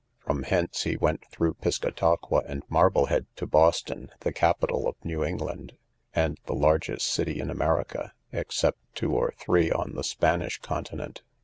[0.17, 5.77] From hence he went through Piscataqua and Marblehead to Boston, the capital of New England,
[6.15, 11.21] and the largest city in America, except two or three on the Spanish continent.